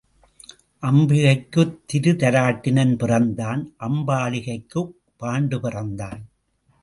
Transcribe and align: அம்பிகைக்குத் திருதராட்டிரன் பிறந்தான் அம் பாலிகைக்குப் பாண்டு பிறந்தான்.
அம்பிகைக்குத் 0.81 1.75
திருதராட்டிரன் 1.91 2.95
பிறந்தான் 2.97 3.61
அம் 3.77 4.07
பாலிகைக்குப் 4.07 4.93
பாண்டு 5.19 5.59
பிறந்தான். 5.59 6.21